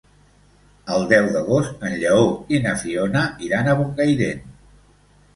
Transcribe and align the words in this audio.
El 0.93 1.03
deu 1.09 1.25
d'agost 1.35 1.83
en 1.89 1.93
Lleó 2.03 2.23
i 2.57 2.61
na 2.63 2.73
Fiona 2.85 3.21
iran 3.49 3.69
a 3.69 3.77
Bocairent. 3.83 4.41